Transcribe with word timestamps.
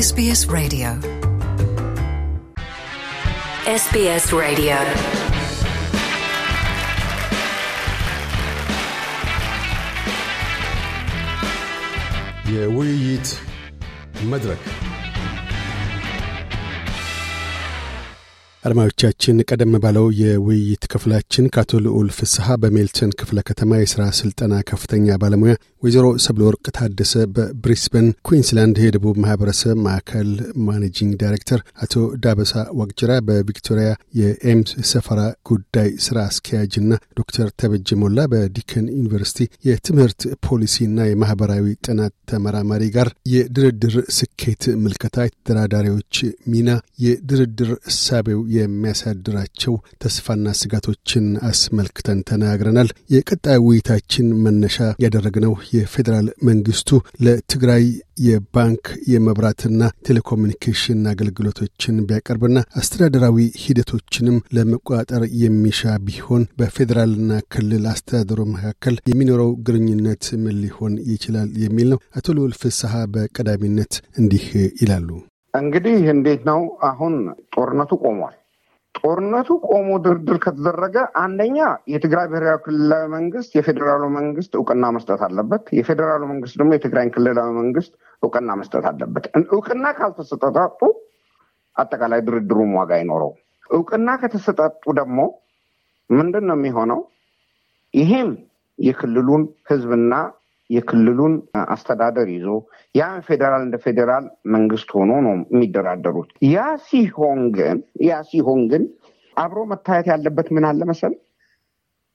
SBS 0.00 0.46
Radio. 0.48 0.88
SBS 3.66 4.32
Radio. 4.32 4.76
Yeah, 12.46 12.68
we 12.68 12.86
eat 12.86 13.40
madrak. 14.22 14.87
አድማጮቻችን 18.68 19.36
ቀደም 19.48 19.74
ባለው 19.82 20.06
የውይይት 20.20 20.82
ክፍላችን 20.92 21.44
ከአቶ 21.54 21.80
ልዑል 21.84 22.08
ፍስሐ 22.16 22.56
በሜልተን 22.62 23.10
ክፍለ 23.20 23.38
ከተማ 23.48 23.78
የሥራ 23.78 24.02
ሥልጠና 24.18 24.54
ከፍተኛ 24.70 25.16
ባለሙያ፣ 25.22 25.52
ወይዘሮ 25.82 26.06
ሰብለ 26.24 26.42
ወርቅ 26.46 26.64
ታደሰ 26.76 27.12
በብሪስበን 27.34 28.06
ኩዊንስላንድ 28.26 28.78
የደቡብ 28.84 29.16
ማኅበረሰብ 29.24 29.76
ማዕከል 29.84 30.30
managing 30.68 31.12
director፣ 31.22 31.60
አቶ 31.84 31.94
ዳበሳ 32.24 32.52
ዋቅጅራ 32.80 33.10
በቪክቶሪያ 33.28 33.88
የኤምስ 34.20 34.72
ሰፈራ 34.90 35.20
ጉዳይ 35.50 35.88
ሥራ 36.06 36.18
አስኪያጅና 36.30 36.90
ዶክተር 37.20 37.48
ተበጀ 37.62 37.98
ሞላ 38.02 38.26
በዲከን 38.32 38.88
ዩኒቨርሲቲ 38.96 39.40
የትምህርት 39.68 40.20
ፖሊሲና 40.48 41.08
የማኅበራዊ 41.08 41.66
ጥናት 41.86 42.14
ተመራማሪ 42.30 42.84
ጋር 42.96 43.10
የድርድር 43.32 43.96
ስኬት 44.18 44.64
ምልከታ፣ 44.82 45.16
ተደራዳሪዎች 45.38 46.14
ሚና፣ 46.52 46.70
የድርድር 47.04 47.72
እሳቤው 47.90 48.40
የሚያሳድራቸው 48.58 49.74
ተስፋና 50.02 50.46
ስጋቶችን 50.60 51.26
አስመልክተን 51.48 52.20
ተናግረናል። 52.28 52.90
የቀጣይ 53.14 53.58
ውይይታችን 53.64 54.28
መነሻ 54.44 54.76
ያደረግነው 55.04 55.54
የፌዴራል 55.76 56.28
መንግስቱ 56.48 56.90
ለትግራይ 57.24 57.84
የባንክ 58.26 58.84
የመብራትና 59.12 59.82
ቴሌኮሙኒኬሽን 60.08 61.02
አገልግሎቶችን 61.10 62.02
ቢያቀርብና 62.08 62.58
አስተዳደራዊ 62.80 63.36
ሂደቶችንም 63.62 64.38
ለመቆጣጠር 64.56 65.24
የሚሻ 65.42 65.76
ቢሆን 66.06 66.42
በፌዴራልና 66.60 67.40
ክልል 67.54 67.86
አስተዳደሩ 67.92 68.40
መካከል 68.54 68.96
የሚኖረው 69.10 69.50
ግንኙነት 69.68 70.06
ምን 70.42 70.56
ሊሆን 70.62 70.94
ይችላል 71.12 71.48
የሚል 71.64 71.88
ነው። 71.92 72.00
አቶ 72.18 72.36
ልዑል 72.38 72.54
ፍስሐ 72.60 72.94
በቀዳሚነት 73.14 73.92
እንዲህ 74.20 74.46
ይላሉ። 74.82 75.08
እንግዲህ 75.54 75.98
እንዴት 76.12 76.42
ነው 76.48 76.60
አሁን 76.88 77.14
ጦርነቱ 77.54 77.92
ቆሟል። 78.02 78.34
ጦርነቱ 78.98 79.48
ቆሞ 79.66 79.88
ድርድር 80.04 80.38
ከተደረገ 80.44 80.96
አንደኛ 81.22 81.58
የትግራይ 81.92 82.26
ብሔራዊ 82.30 82.56
ክልላዊ 82.64 83.04
መንግስት 83.14 83.50
የፌዴራሉ 83.58 84.04
መንግስት 84.16 84.52
እውቅና 84.58 84.86
መስጠት 84.96 85.20
አለበት። 85.26 85.64
የፌዴራሉ 85.78 86.22
መንግስት 86.32 86.56
ደግሞ 86.60 86.72
የትግራይን 86.74 87.12
ክልላዊ 87.14 87.50
መንግስት 87.58 87.92
እውቅና 88.22 88.56
መስጠት 88.60 88.86
አለበት። 88.90 89.26
እውቅና 89.54 89.86
ካልተሰጠጣጡ 89.98 90.80
አጠቃላይ 91.76 92.20
ድርድሩም 92.20 92.72
ዋጋ 92.78 92.92
አይኖረው። 92.98 93.32
እውቅና 93.70 94.08
ከተሰጣጡ 94.22 94.84
ደግሞ 95.00 95.18
ምንድን 96.10 96.44
ነው 96.48 96.56
የሚሆነው? 96.58 97.00
ይሄም 97.94 98.30
የክልሉን 98.78 99.42
ህዝብና 99.70 100.14
የክልሉን 100.70 101.34
አስተዳደር 101.66 102.28
ይዞ 102.34 102.48
ያ 102.94 103.04
ፌዴራል 103.28 103.62
እንደ 103.66 103.76
ፌዴራል 103.84 104.24
መንግስት 104.54 104.88
ሆኖ 104.96 105.12
ነው 105.26 105.34
የሚደራደሩት። 105.52 106.30
ያ 106.48 106.58
ሲሆን 106.88 107.40
ግን 107.56 107.78
ያ 108.08 108.18
ሲሆን 108.30 108.62
ግን 108.72 108.84
አብሮ 109.36 109.60
መታየት 109.72 110.06
ያለበት 110.12 110.48
ምን 110.56 110.66
አለ 110.70 110.82
መሰል 110.84 111.14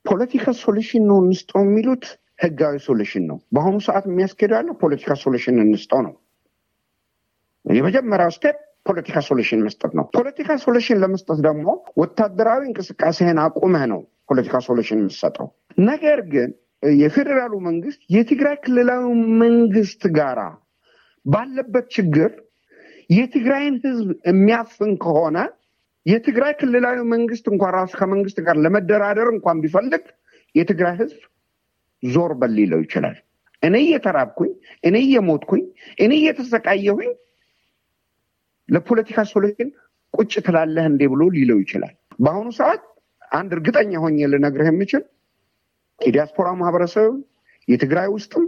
political 0.06 0.46
solution 0.62 1.04
ነው 1.10 1.18
እንስጠው 1.24 1.62
የሚሉት 1.66 2.06
ህጋዊ 2.44 2.76
solution 2.88 3.24
ነው። 3.30 3.38
በአሁኑ 3.56 3.78
ሰዓት 3.86 4.06
የሚያስኬደው 4.10 4.58
ያለው 4.60 4.76
political 4.82 5.12
solution 5.24 5.58
እንስጠው 5.64 6.02
ነው። 6.08 6.14
የመጀመሪያው 7.66 8.32
step 8.38 8.58
political 8.88 9.18
solution 9.28 9.62
መስጠት 9.66 9.92
ነው። 9.98 10.06
political 10.16 10.58
solution 10.64 10.98
ለመስጠት 11.04 11.40
ደግሞ 11.46 11.68
ወታደራዊ 11.98 12.62
እንቅስቃሴህን 12.70 13.38
አቁመህ 13.44 13.84
ነው 13.92 14.02
political 14.30 14.58
solution 14.68 15.00
የምሰጠው። 15.02 15.48
ነገር 15.84 16.20
ግን 16.34 16.50
የፌዴራሉ 16.98 17.54
መንግስት 17.60 18.00
የትግራይ 18.10 18.56
ክልላዊ 18.64 19.04
መንግስት 19.44 20.02
ጋራ 20.16 20.40
ባለበት 21.26 21.86
ችግር 21.92 22.32
የትግራይን 23.10 23.76
ህዝብ 23.84 24.10
የሚያፍን 24.26 24.92
ከሆነ 24.98 25.38
የትግራይ 26.06 26.54
ክልላዊ 26.54 26.98
መንግስት 27.14 27.46
እንኳን 27.52 27.72
ራሱ 27.74 27.92
ከመንግስት 28.00 28.38
ጋር 28.42 28.56
ለመደራደር 28.58 29.28
እንኳን 29.34 29.62
ቢፈልግ 29.64 30.04
የትግራይ 30.56 30.96
ህዝብ 30.98 31.20
ዞር 32.04 32.32
በል 32.34 32.56
ይችላል። 32.82 33.18
እኔ 33.64 33.76
እየተራብኩኝ፣ 33.86 34.52
እኔ 34.84 34.96
እየሞትኩኝ፣ 35.00 35.64
እኔ 35.98 36.12
እየተሰቃየሁኝ 36.22 37.12
ለፖለቲካ 38.70 39.20
ሶሉሽን 39.32 39.70
ቁጭ 40.14 40.34
ትላለህ 40.48 40.86
እንዴ 40.92 41.04
ብሎ 41.08 41.24
ሊለው 41.36 41.58
ይችላል። 41.64 41.94
በአሁኑ 42.20 42.50
ሰዓት 42.60 42.82
አንድ 43.32 43.52
እርግጠኛ 43.58 43.92
ሆኜ 44.04 44.28
ልነግርህ 44.34 44.68
የምችል 44.72 45.04
የዲያስፖራ 46.00 46.48
ማህበረሰብ 46.60 47.12
የትግራይ 47.68 48.08
ውስጥም 48.14 48.46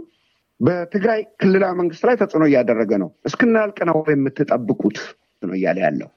በትግራይ 0.60 1.20
ክልላዊ 1.40 1.72
መንግስት 1.80 2.02
ላይ 2.08 2.14
ተጽዕኖ 2.20 2.44
እያደረገ 2.48 2.92
ነው። 3.02 3.08
እስክናልቅ 3.28 3.78
ነው 3.90 3.98
የምትጠብቁት 4.12 4.98
ነው 5.42 5.54
እያለ 5.58 5.78
ያለው። 5.84 6.08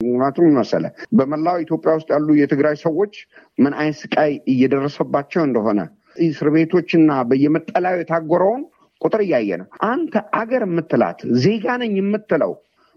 ምክንያቱም 0.00 0.56
መሰለ 0.58 0.84
በመላው 1.18 1.56
ኢትዮጵያ 1.62 1.92
ውስጥ 1.98 2.08
ያሉ 2.14 2.28
የትግራይ 2.38 2.74
ሰዎች 2.82 3.14
ምን 3.58 3.74
አይነት 3.78 3.96
ስቃይ 4.02 4.32
እየደረሰባቸው 4.52 5.42
እንደሆነ 5.46 5.80
እስር 6.24 6.48
ቤቶችና 6.54 7.12
በየመጠለያው 7.30 7.98
የታጎረውን 8.00 8.62
ቁጥር 9.00 9.20
እያየ 9.24 9.56
ነው። 9.62 9.66
አንተ 9.88 10.14
አገር 10.40 10.62
የምትላት 10.66 11.18
ዜጋ 11.42 11.76
ነኝ 11.82 11.94
የምትለው 12.00 12.52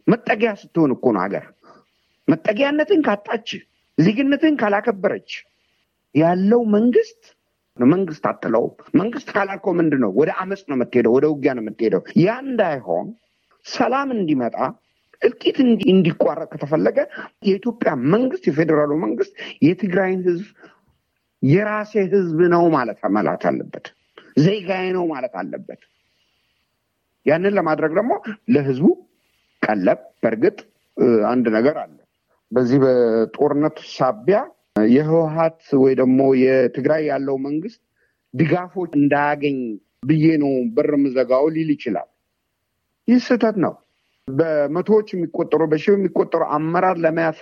መጠጊያ 0.08 0.52
ስትሆን 0.62 0.92
እኮ 0.96 1.06
ነው። 1.16 1.22
አገር 1.26 1.46
መጠጊያነትን 2.28 3.02
ካጣች፣ 3.08 3.50
ዜግነትን 3.98 4.56
ካላከበረች 4.62 5.32
ያለው 6.16 6.62
መንግስት 6.76 7.22
መንግስት 7.88 8.24
አትለውም። 8.30 8.72
መንግስት 8.96 9.28
ካላልከው 9.34 9.74
ምንድን 9.80 10.02
ነው? 10.04 10.12
ወደ 10.20 10.30
አመፅ 10.42 10.62
ነው 10.70 10.76
የምትሄደው፣ 10.78 11.14
ወደ 11.18 11.26
ውጊያ 11.34 11.52
ነው 11.58 11.64
የምትሄደው። 11.64 12.02
ያ 12.20 12.36
እንዳይሆን 12.46 13.08
ሰላም 13.66 14.10
እንዲመጣ 14.16 14.56
እልቂት 15.22 15.58
እንዲቋረጥ 15.92 16.50
ከተፈለገ 16.52 16.98
የኢትዮጵያ 17.48 17.92
መንግስት 18.14 18.44
የፌዴራሉ 18.50 18.92
መንግስት 19.02 19.34
የትግራይን 19.66 20.22
ህዝብ 20.28 20.46
የራሴ 21.44 21.94
ህዝብ 22.14 22.40
ነው 22.54 22.64
ማለት 22.76 23.00
መላት 23.16 23.44
አለበት። 23.50 23.86
ዜጋዬ 24.38 24.86
ነው 24.98 25.04
ማለት 25.12 25.34
አለበት። 25.42 25.82
ያንን 27.26 27.54
ለማድረግ 27.58 27.92
ደግሞ 28.00 28.14
ለህዝቡ 28.54 28.86
ቀለብ 29.64 30.00
በእርግጥ 30.24 30.58
አንድ 31.28 31.46
ነገር 31.58 31.76
አለ። 31.82 31.96
በዚህ 32.52 32.78
በጦርነቱ 32.84 33.78
ሳቢያ 33.92 34.38
የህወሀት 34.76 35.62
ወይ 35.82 35.94
ደግሞ 36.00 36.20
የትግራይ 36.42 37.02
ያለው 37.10 37.38
መንግስት 37.46 37.82
ድጋፎች 38.34 38.92
እንዳያገኝ 39.00 39.58
ብዬ 40.04 40.26
ነው 40.42 40.52
በር 40.76 40.92
ምዘጋው 41.04 41.46
ሊል 41.56 41.70
ይችላል። 41.76 42.10
ይህ 43.08 43.20
ስህተት 43.28 43.56
ነው። 43.66 43.74
በመቶዎች 44.28 45.08
የሚቆጠሩ 45.14 45.62
በሺህ 45.72 45.94
የሚቆጠሩ 45.94 46.44
አመራር 46.56 46.98
ለመያዝ 47.04 47.40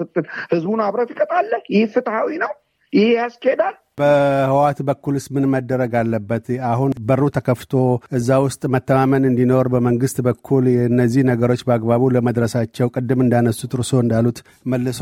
ህዝቡን 0.51 0.81
አብረህ 0.85 1.07
ትቀጣለህ። 1.11 1.63
ይህ 1.75 1.85
ፍትሐዊ 1.93 2.29
ነው? 2.43 2.51
ይህ 2.93 3.09
ያስኬዳል? 3.17 3.75
በህዋት 3.97 4.79
በኩልስ 4.87 5.25
ምን 5.35 5.45
መደረግ 5.53 5.93
አለበት? 5.99 6.45
አሁን 6.71 6.91
በሩ 7.07 7.23
ተከፍቶ 7.37 7.73
እዛ 8.17 8.29
ውስጥ 8.43 8.61
መተማመን 8.73 9.23
እንዲኖር 9.29 9.67
በመንግስት 9.73 10.17
በኩል 10.27 10.65
እነዚህ 10.87 11.23
ነገሮች 11.29 11.61
በአግባቡ 11.67 12.03
ለመድረሳቸው 12.15 12.91
ቅድም 12.95 13.21
እንዳነሱት 13.25 13.71
እርሶ 13.77 13.91
እንዳሉት 14.03 14.39
መልሶ 14.71 15.01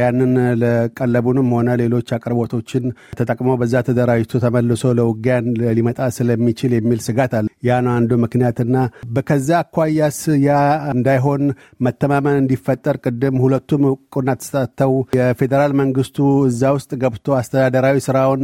ያንን 0.00 0.32
ለቀለቡንም 0.62 1.50
ሆነ 1.56 1.68
ሌሎች 1.82 2.08
አቅርቦቶችን 2.18 2.86
ተጠቅሞ 3.20 3.50
በዛ 3.60 3.82
ተደራጅቶ 3.88 4.42
ተመልሶ 4.44 4.92
ለውጊያን 4.98 5.46
ሊመጣ 5.78 6.00
ስለሚችል 6.18 6.74
የሚል 6.78 7.00
ስጋት 7.06 7.34
አለ። 7.38 7.46
ያ 7.62 7.80
ነው 7.84 7.92
አንዱ 7.94 8.10
ምክንያትና 8.22 8.76
በከዛ 9.14 9.48
አኳያስ 9.62 10.20
ያ 10.44 10.52
እንዳይሆን 10.94 11.42
መተማመን 11.84 12.40
እንዲፈጠር 12.40 12.96
ቅድም 13.04 13.36
ሁለቱም 13.44 13.82
እውቅና 13.90 14.30
ተሰጥተው 14.40 14.94
የፌዴራል 15.18 15.74
መንግስቱ 15.80 16.18
እዛ 16.48 16.72
ውስጥ 16.76 16.92
ገብቶ 17.02 17.28
አስተዳደራዊ 17.38 17.98
ስራ 18.00 18.16
ስራውን 18.20 18.42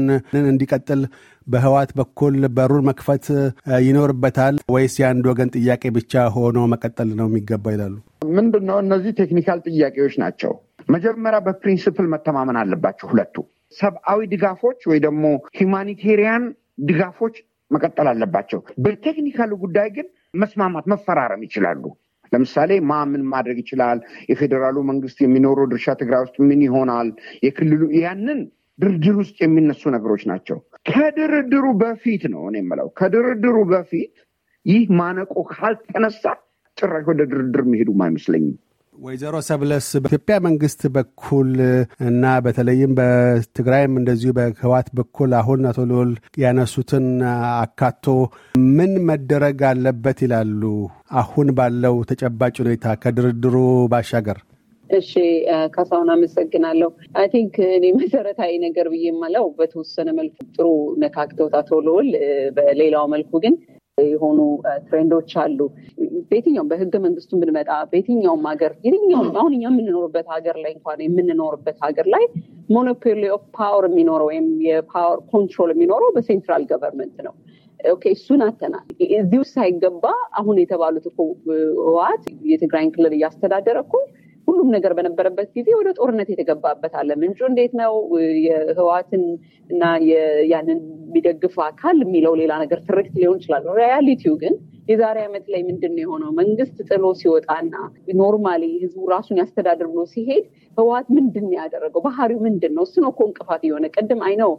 እንዲቀጥል 0.49 1.01
በህዋት 1.47 1.91
በኩል 1.99 2.35
በሩን 2.57 2.87
መክፈት 2.89 3.27
ይኖርበታል 3.87 4.55
ወይስ 4.75 4.95
የአንድ 5.01 5.25
ወገን 5.31 5.51
ጥያቄ 5.57 5.83
ብቻ 5.97 6.23
ሆኖ 6.37 6.59
መቀጠል 6.73 7.11
ነው 7.19 7.27
የሚገባ 7.29 7.65
ይላሉ? 7.75 7.95
ምንድን 8.37 8.65
ነው 8.71 8.79
እነዚህ 8.85 9.13
technical 9.21 9.59
ጥያቄዎች 9.69 10.15
ናቸው። 10.23 10.53
መጀመሪያ 10.89 11.39
በ 11.47 11.58
principle 11.58 12.07
መተማመን 12.15 12.59
አለባቸው 12.61 13.07
ሁለቱ። 13.13 13.37
ሰብአዊ 13.77 14.21
ድጋፎች 14.33 14.81
ወይ 14.91 14.99
ደግሞ 15.07 15.25
humanitarian 15.59 16.45
ድጋፎች 16.89 17.37
መቀጠል 17.71 18.09
አለባቸው። 18.11 18.61
በ 18.85 18.97
technical 18.97 19.51
ጉዳይ 19.63 19.89
ግን 19.97 20.07
መስማማት 20.35 20.85
መፈራረም 20.93 21.45
ይችላሉ። 21.47 21.83
ለምሳሌ 22.33 22.71
ማ 22.85 23.03
ምን 23.11 23.23
ማድረግ 23.33 23.59
ይችላል? 23.63 23.99
የፌዴራሉ 24.31 24.77
መንግስት 24.89 25.19
የሚኖረው 25.23 25.67
ድርሻ 25.73 25.95
ትግራይ 26.01 26.23
ውስጥ 26.25 26.37
ምን 26.49 26.61
ይሆናል? 26.67 27.09
የክልሉ 27.47 27.83
ያንን 28.01 28.41
ድርድር 28.79 29.15
ውስጥ 29.21 29.37
የሚነሱ 29.43 29.83
ነገሮች 29.95 30.23
ናቸው። 30.31 30.59
ከድርድሩ 30.89 31.67
በፊት 31.83 32.25
ነው 32.33 32.43
እኔ 32.49 32.57
የምለው 32.63 32.89
ከድርድሩ 32.99 33.57
በፊት 33.71 34.15
ይህ 34.67 34.85
ማነቆ 34.99 35.35
ካልተነሳ 35.53 36.23
ጭራሽ 36.79 37.05
ወደ 37.11 37.23
ድርድር 37.31 37.63
የሚሄዱም 37.67 38.01
አይመስለኝም። 38.07 38.57
ወይዘሮ 38.97 39.37
ሰብለስ 39.47 39.87
በኢትዮጵያ 39.97 40.37
መንግስት 40.47 40.81
በኩል 40.95 41.51
እና 42.09 42.25
በተለይም 42.45 42.93
በትግራይም 42.99 43.93
እንደዚሁ 44.01 44.31
በህወሓት 44.39 44.89
በኩል 44.99 45.31
አሁን 45.41 45.69
አቶ 45.71 45.81
ልዑል 45.91 46.13
ያነሱትን 46.43 47.07
አካቶ 47.59 48.07
ምን 48.77 48.93
መደረግ 49.09 49.61
አለበት 49.71 50.21
ይላሉ? 50.27 50.63
አሁን 51.21 51.49
ባለው 51.59 51.97
ተጨባጭ 52.11 52.55
ሁኔታ 52.65 52.95
ከድርድሩ 53.03 53.55
ባሻገር። 53.93 54.41
እሺ 54.91 55.13
ካሳሁን 55.75 56.11
አመሰግናለሁ። 56.15 56.91
I 57.21 57.27
think 57.33 57.55
እኔ 57.77 57.87
መሰረታዊ 57.99 58.53
ነገር 58.67 58.89
ብዬ 58.93 59.07
የምለው 59.09 59.47
በተወሰነ 59.59 60.09
መልኩ 60.19 60.37
ጥሩ 60.55 60.67
ነካክተውት 61.03 61.57
አቶ 61.61 61.81
ልዑል፣ 61.87 62.11
በሌላው 62.59 63.07
መልኩ 63.15 63.33
ግን 63.45 63.57
የሆኑ 64.07 64.39
trend 64.87 65.11
ኦች 65.11 65.31
አሉ። 65.43 65.59
በየትኛውም 66.31 66.69
በህገ 66.71 66.95
መንግስቱ 67.05 67.31
ብንመጣ 67.41 67.71
በየትኛውም 67.91 68.43
ሀገር 68.51 68.73
የትኛውም 68.87 69.29
አሁን 69.41 69.53
እኛ 69.57 69.65
የምንኖርበት 69.71 70.27
ሀገር 70.35 70.57
ላይ 70.65 70.73
እንኳን 70.77 70.99
የምንኖርበት 71.05 71.77
ሀገር 71.87 72.09
ላይ 72.15 72.25
monopoly 72.71 73.23
of 73.37 73.45
power 73.57 73.85
የሚኖረው 73.89 74.29
ወይም 74.31 74.49
የ 74.67 74.82
power 74.82 75.21
control 75.33 75.73
የሚኖረው 75.75 76.11
በ 76.17 76.27
central 76.27 76.65
government 76.71 77.17
ነው። 77.27 77.35
okay 77.81 78.05
እሱን 78.15 78.41
አተናል። 78.47 78.85
እዚህ 79.19 79.39
ውስጥ 79.43 79.55
ሳይገባ 79.57 80.05
አሁን 80.39 80.57
የተባሉት 80.63 81.07
እኮ 81.11 81.19
ህወሓት 81.81 82.23
የትግራይን 82.51 82.93
ክልል 82.95 83.15
እያስተዳደረ 83.17 83.79
እኮ 83.87 83.95
ሁሉም 84.57 84.71
ነገር 84.75 84.93
በነበረበት 84.99 85.49
ጊዜ 85.57 85.69
ወደ 85.79 85.89
ጦርነት 85.97 86.29
የተገባበት 86.33 86.93
አለ። 87.01 87.11
ምንጩ 87.21 87.41
እንዴት 87.49 87.73
ነው? 87.81 87.93
የህወሓትን 88.47 89.23
እና 89.71 89.83
ያንን 90.53 90.79
የሚደግፍ 91.07 91.57
አካል 91.67 91.97
የሚለው 92.05 92.35
ሌላ 92.41 92.53
ነገር 92.63 92.79
ትርክት 92.89 93.15
ሊሆን 93.19 93.37
ይችላል። 93.41 93.65
reality 93.79 94.22
ው 94.22 94.35
ግን 94.43 94.55
የዛሬ 94.89 95.19
ዓመት 95.27 95.45
ላይ 95.53 95.63
ምንድን 95.69 95.93
ነው 95.95 96.03
የሆነው? 96.05 96.31
መንግስት 96.41 96.77
ጥሎ 96.89 97.05
ሲወጣና 97.21 97.75
normally 98.21 98.65
ህዝቡ 98.85 99.05
ራሱን 99.15 99.41
ያስተዳድር 99.43 99.89
ብሎ 99.93 100.03
ሲሄድ 100.15 100.45
ህወሓት 100.79 101.09
ምንድን 101.17 101.47
ነው 101.49 101.57
ያደረገው? 101.61 102.03
ባህሪው 102.07 102.41
ምንድን 102.47 102.75
ነው? 102.77 102.85
እሱ 102.89 102.97
ነው 103.05 103.13
እኮ 103.15 103.23
እንቅፋት 103.29 103.63
የሆነ 103.69 103.87
ቅድም 103.97 104.23
አይነው 104.29 104.53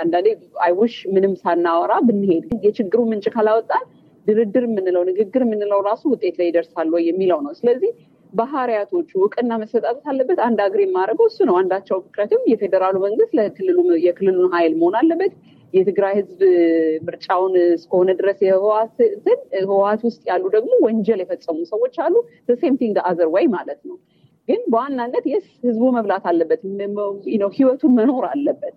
አንዳንዴ 0.00 0.28
I 0.64 0.70
wish 0.70 0.94
ምንም 1.14 1.34
ሳናወራ 1.42 1.92
ብንሄድ 2.06 2.46
የችግሩ 2.66 3.00
ምንጭ 3.10 3.26
ካላወጣን 3.34 3.84
ድርድር 4.26 4.64
የምንለው 4.68 5.02
ንግግር 5.08 5.42
የምንለው 5.44 5.80
ራሱ 5.86 6.02
ውጤት 6.12 6.36
ላይ 6.40 6.46
ይደርሳል 6.50 6.90
የሚለው 7.06 7.38
ነው። 7.46 7.52
ስለዚህ 7.58 7.90
ባህሪያቶቹ 8.34 9.10
እውቅና 9.18 9.52
መሰጣጠት 9.62 10.04
አለበት። 10.10 10.38
አንድ 10.46 10.58
agree 10.64 10.80
የማደርገው 10.84 11.26
እሱ 11.30 11.38
ነው 11.48 11.56
አንዳቸው። 11.60 11.98
ምክንያቱም 12.06 12.42
የፌዴራሉ 12.50 12.96
መንግስት 13.04 13.32
ለክልሉ 13.38 13.76
የክልሉን 14.04 14.48
ሀይል 14.54 14.72
መሆን 14.80 14.96
አለበት። 15.00 15.34
የትግራይ 15.74 16.14
ህዝብ 16.18 16.40
ምርጫውን 17.06 17.54
እስከሆነ 17.72 18.10
ድረስ 18.18 18.38
የህወሓትን 18.44 19.12
ህወሓት 19.64 20.02
ውስጥ 20.08 20.22
ያሉ 20.30 20.44
ደግሞ 20.56 20.72
ወንጀል 20.84 21.20
የፈጸሙ 21.22 21.58
ሰዎች 21.72 21.94
አሉ። 22.04 22.14
same 22.60 22.76
thing 22.80 22.98
other 23.08 23.30
way 23.34 23.46
ማለት 23.54 23.80
ነው። 23.88 23.96
ግን 24.48 24.60
በዋናነት 24.72 25.24
yes 25.30 25.46
ህዝቡ 25.64 25.84
መብላት 25.96 26.24
አለበት፣ 26.30 26.62
ህይወቱን 27.56 27.92
መኖር 27.98 28.24
አለበት። 28.30 28.74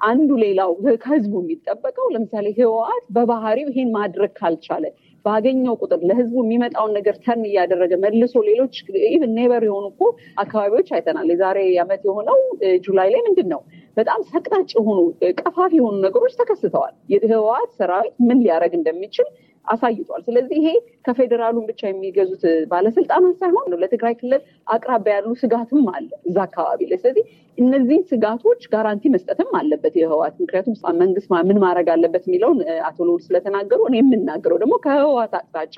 አንዱ 0.00 0.30
ሌላው 0.42 0.70
ከህዝቡ 1.02 1.34
የሚጠበቀው 1.42 2.06
ለምሳሌ 2.14 2.46
ህወሓት 2.58 3.04
በባህሪው 3.16 3.68
ይሄን 3.72 3.90
ማድረግ 3.96 4.32
ካልቻለ 4.40 4.84
ባገኘው 5.26 5.74
ቁጥር 5.82 6.00
ለህዝቡ 6.08 6.36
የሚመጣውን 6.42 6.92
ነገር 6.96 7.16
turn 7.24 7.44
እያደረገ 7.48 7.92
መልሶ 8.04 8.42
ሌሎች 8.48 8.74
even 9.08 9.32
neighbor 9.38 9.64
የሆኑ 9.68 9.86
እኮ 9.92 10.02
አካባቢዎች 10.42 10.90
አይተናል። 10.96 11.28
የዛሬ 11.32 11.58
ዓመት 11.84 12.02
የሆነው 12.08 12.38
July 12.86 13.10
ላይ 13.14 13.22
ምንድን 13.26 13.48
ነው 13.54 13.60
በጣም 13.96 14.20
ሰቅጣጭ 14.30 14.70
የሆኑ 14.76 14.98
ቀፋፊ 15.40 15.72
የሆኑ 15.78 15.96
ነገሮች 16.04 16.34
ተከስተዋል። 16.40 16.94
የህወሓት 17.14 17.70
ሰራዊት 17.78 18.16
ምን 18.28 18.40
ሊያደርግ 18.44 18.74
እንደሚችል 18.78 19.28
አሳይቷል። 19.66 20.22
ስለዚህ 20.26 20.56
ይሄ 20.60 20.68
ከፌዴራሉን 21.06 21.66
ብቻ 21.70 21.80
የሚገዙት 21.88 22.42
ባለስልጣናት 22.70 23.36
ሳይሆን 23.40 23.74
ለትግራይ 23.82 24.14
ክልል 24.20 24.40
አቅራቢያ 24.74 25.14
ያሉ 25.16 25.34
ስጋትም 25.42 25.86
አለ 25.94 26.08
እዛ 26.28 26.36
አካባቢ 26.46 26.80
ላይ። 26.90 27.00
ስለዚህ 27.02 27.24
እነዚህን 27.58 28.02
ስጋቶች 28.10 28.62
guarantee 28.72 29.04
መስጠትም 29.14 29.50
አለበት 29.60 29.94
የህወሓት 30.00 30.36
ምክንያቱም 30.42 30.74
መንግስት 31.00 31.28
ምን 31.48 31.60
ማድረግ 31.64 31.88
አለበት 31.94 32.24
የሚለውን 32.28 32.58
አቶ 32.88 32.98
ልዑል 33.08 33.22
ስለተናገሩ 33.26 33.80
እኔ 33.90 33.96
የምናገረው 34.02 34.60
ደግሞ 34.62 34.76
ከህወሓት 34.84 35.34
አቅጣጫ 35.40 35.76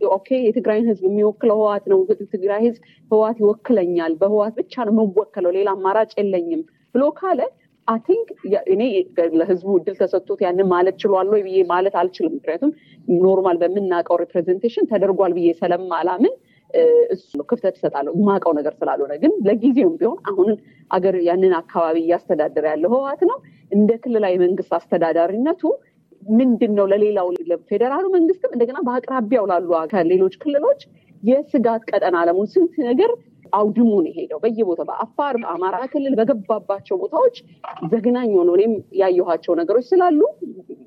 okay 0.00 0.28
የትግራይን 0.40 0.88
ህዝብ 0.88 1.04
የሚወክለው 1.06 1.56
ህወሓት 1.58 1.84
ነው። 1.92 2.00
ትግራይ 2.34 2.60
ህዝብ 2.66 2.82
ህወሓት 3.10 3.38
ይወክለኛል፣ 3.42 4.12
በህወሓት 4.20 4.54
ብቻ 4.60 4.74
ነው 4.88 4.92
የምወከለው፣ 4.96 5.52
ሌላ 5.56 5.68
አማራጭ 5.76 6.12
የለኝም 6.20 6.62
ብሎ 6.94 7.04
ካለ 7.18 7.40
I 7.88 7.95
think 7.95 8.28
እኔ 8.72 8.82
ለህዝቡ 9.40 9.68
እድል 9.78 9.94
ተሰጥቶት 10.00 10.40
ያንን 10.44 10.66
ማለት 10.72 10.96
ችሏል 11.02 11.28
ወይ 11.32 11.42
ብዬ 11.46 11.58
ማለት 11.70 11.94
አልችልም። 12.00 12.34
ምክንያቱም 12.36 12.72
normal 13.18 13.56
በምናውቀው 13.62 14.18
representation 14.22 14.88
ተደርጓል 14.90 15.34
ብዬ 15.38 15.48
ስለማላምን 15.60 16.34
እሱ 17.14 17.30
ክፍተት 17.50 17.76
እሰጣለሁ 17.78 18.12
የማውቀው 18.18 18.52
ነገር 18.58 18.72
ስላልሆነ። 18.80 19.12
ግን 19.22 19.32
ለጊዜውም 19.46 19.94
ቢሆን 20.00 20.18
አሁን 20.30 20.48
አገር 20.90 21.16
ያንን 21.28 21.54
አካባቢ 21.60 21.96
እያስተዳደረ 22.02 22.64
ያለው 22.72 22.90
ህወሓት 22.94 23.22
ነው። 23.30 23.38
እንደ 23.70 23.90
ክልላዊ 24.02 24.34
መንግስት 24.44 24.72
አስተዳዳሪነቱ 24.78 25.62
ምንድን 26.32 26.72
ነው 26.78 26.86
ለሌላው 26.92 27.28
ፌዴራሉ 27.70 28.06
መንግስትም 28.14 28.54
እንደገና 28.54 28.78
በአቅራቢያው 28.86 29.44
ላሉ 29.50 29.70
ከሌሎች 29.92 30.34
ክልሎች 30.42 30.80
የስጋት 31.22 31.82
ቀጠና 31.90 32.16
አለሙን 32.22 32.48
ስንት 32.52 32.74
ነገር 32.88 33.10
አውድሙ 33.52 33.90
ነው 33.98 34.10
የሄደው። 34.10 34.38
በየቦታው 34.42 34.86
በአፋር 34.88 35.34
በአማራ 35.42 35.76
ክልል 35.92 36.14
በገባባቸው 36.18 36.96
ቦታዎች 37.02 37.36
ዘግናኝ 37.92 38.30
ሆኖ 38.38 38.50
እኔም 38.58 38.72
ያየኋቸው 39.00 39.54
ነገሮች 39.60 39.86
ስላሉ 39.92 40.20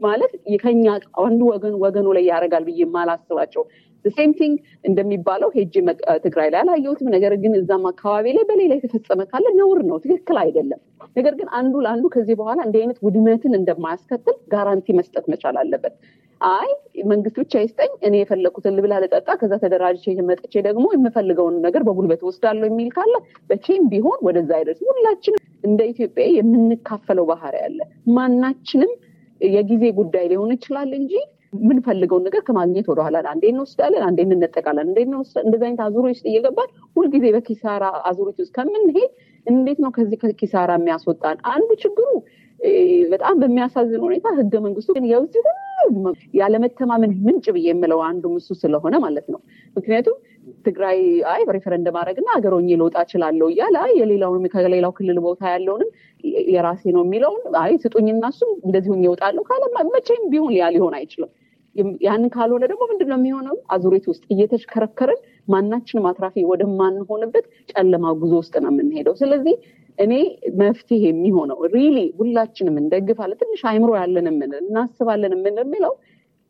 ማለት 0.02 0.32
ከኛ 0.62 0.86
አንዱ 1.24 1.42
ወገን 1.52 1.76
ወገኑ 1.84 2.08
ላይ 2.18 2.24
ያደርጋል 2.30 2.64
ብዬ 2.68 2.80
የማላስባቸው 2.84 3.64
same 4.06 4.32
thing 4.38 4.56
እንደሚባለው 4.86 5.50
ሄጅ 5.56 5.76
ትግራይ 6.24 6.50
ላይ 6.54 6.60
አላየሁትም። 6.64 7.10
ነገር 7.16 7.34
ግን 7.42 7.54
እዛም 7.58 7.86
አካባቢ 7.90 8.26
ላይ 8.38 8.46
በሌላ 8.50 8.72
የተፈጸመ 8.78 9.22
ካለ 9.32 9.46
ነውር 9.58 9.80
ነው፣ 9.90 9.98
ትክክል 10.06 10.40
አይደለም። 10.44 10.80
ነገር 11.16 11.34
ግን 11.40 11.48
አንዱ 11.58 11.76
ለአንዱ 11.86 12.06
ከዚህ 12.14 12.36
በኋላ 12.40 12.60
እንዲህ 12.66 12.82
አይነት 12.84 13.00
ውድመትን 13.06 13.54
እንደማያስከትል 13.60 14.36
ጋራንቲ 14.54 14.88
መስጠት 15.00 15.26
መቻል 15.34 15.56
አለበት። 15.62 15.96
አይ 16.42 16.70
መንግስት 17.10 17.36
ብቻ 17.42 17.54
ይስጠኝ፣ 17.64 17.92
እኔ 18.08 18.14
የፈለኩትን 18.20 18.76
ልብላ 18.78 18.94
ልጠጣ፣ 19.04 19.30
ከዛ 19.42 19.54
ተደራጅቼ 19.64 20.06
መጥቼ 20.30 20.54
ደግሞ 20.68 20.86
የምፈልገውን 20.94 21.58
ነገር 21.66 21.82
በጉልበት 21.88 22.22
ወስዳለሁ 22.28 22.68
የሚል 22.70 22.90
ካለ 22.96 23.14
በቼም 23.50 23.84
ቢሆን 23.92 24.20
ወደዛ 24.28 24.52
አይደርስም። 24.60 24.90
ሁላችንም 24.94 25.42
እንደ 25.64 25.82
ኢትዮጵያ 25.92 26.26
የምንካፈለው 26.38 27.28
ባህሪ 27.32 27.56
ያለ 27.64 27.80
ማናችንም 28.16 28.94
የጊዜ 29.42 29.84
ጉዳይ 30.00 30.26
ሊሆን 30.32 30.52
ይችላል 30.56 30.90
እንጂ 30.98 31.14
የምንፈልገውን 31.54 32.26
ነገር 32.28 32.42
ከማግኘት 32.48 32.86
ወደኋላ 32.92 33.18
አንዴ 33.32 33.44
እንወስዳለን፣ 33.52 34.04
አንዴ 34.08 34.20
እንነጠቃለን፣ 34.28 34.88
እንዴ 34.90 35.00
እንደዚህ 35.44 35.66
አይነት 35.68 35.82
አዙሪት 35.86 36.14
ውስጥ 36.14 36.26
እየገባን 36.32 36.70
ሁልጊዜ 36.96 37.26
በኪሳራ 37.36 37.84
አዙሪት 38.10 38.38
ውስጥ 38.44 38.54
ከምንሄድ 38.58 39.12
እንዴት 39.46 39.80
ነው 39.84 39.92
ከዚህ 39.96 40.18
ከኪሳራ 40.24 40.72
የሚያስወጣን? 40.80 41.38
አንዱ 41.54 41.70
ችግሩ 41.84 42.08
በጣም 43.12 43.36
በሚያሳዝን 43.42 44.02
ሁኔታ 44.08 44.28
ህገ 44.40 44.54
መንግስቱ 44.66 44.90
ግን 44.98 45.06
የውዚህ 45.12 45.44
ሁሉ 45.46 45.58
ያለመተማመን 46.40 47.14
ምንጭ 47.26 47.46
ብዬ 47.56 47.68
የምለው 47.72 48.00
አንዱ 48.08 48.34
እሱ 48.40 48.50
ስለሆነ 48.62 48.96
ማለት 49.06 49.28
ነው። 49.34 49.40
ምክንያቱም 49.76 50.18
ትግራይ 50.66 51.00
አይ 51.32 51.42
ሬፈረንደም 51.56 51.98
አድረግና 52.02 52.28
ሀገሮኜ 52.36 52.70
ልወጣ 52.80 52.98
እችላለሁ 53.06 53.48
እያለ 53.54 53.76
አይ 53.84 53.92
የሌላውን 54.00 54.46
ከሌላው 54.54 54.94
ክልል 54.98 55.20
ቦታ 55.26 55.42
ያለውንም 55.54 55.90
የራሴ 56.50 56.84
ነው 56.96 57.04
የሚለውን 57.06 57.44
አይ 57.62 57.74
ስጡኝና 57.84 58.26
እሱም 58.34 58.52
እንደዚሁ 58.68 58.96
እወጣለሁ 59.02 59.44
ካለ 59.50 59.64
መቼም 59.92 60.24
ቢሆን 60.34 60.54
ያ 60.60 60.70
ሊሆን 60.76 60.96
አይችልም። 61.00 61.32
ያንን 62.06 62.30
ካልሆነ 62.34 62.64
ደግሞ 62.72 62.84
ምንድን 62.90 63.10
ነው 63.12 63.18
የሚሆነው? 63.20 63.56
አዙሪት 63.72 64.06
ውስጥ 64.12 64.24
እየተሽከረከርን 64.34 65.20
ማናችንም 65.48 66.08
አትራፊ 66.10 66.44
ወደማንሆንበት 66.50 67.46
ጨለማ 67.72 68.14
ጉዞ 68.20 68.34
ውስጥ 68.42 68.56
ነው 68.64 68.72
የምንሄደው። 68.74 69.16
ስለዚህ 69.22 69.56
እኔ 69.98 70.14
መፍትሄ 70.60 71.02
የሚሆነው 71.08 71.60
really 71.74 71.98
ሁላችንም 72.20 72.76
እንደግፋለን፣ 72.82 73.40
ትንሽ 73.42 73.62
አይምሮ 73.72 73.92
ያለን 74.00 74.28
የምንል 74.32 74.64
እናስባለን 74.64 75.34
የምንል 75.36 75.66
የሚለው 75.66 75.94